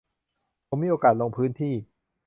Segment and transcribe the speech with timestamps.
[0.67, 1.73] ผมมีโอกาสลงพื้นที่